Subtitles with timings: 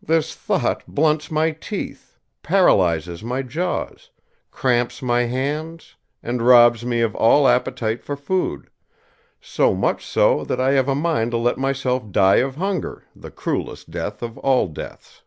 [0.00, 4.08] This thought blunts my teeth, paralyses my jaws,
[4.52, 8.70] cramps my hands, and robs me of all appetite for food;
[9.40, 13.32] so much so that I have a mind to let myself die of hunger, the
[13.32, 15.22] cruelest death of all deaths."